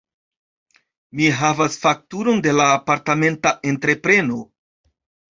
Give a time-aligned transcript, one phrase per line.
[1.17, 4.39] Mi havas fakturon de la apartamenta entrepreno.